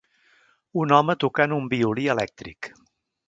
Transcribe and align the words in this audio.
un 0.83 0.95
home 0.99 1.15
tocant 1.25 1.53
un 1.59 1.69
violí 1.75 2.09
elèctric. 2.17 2.73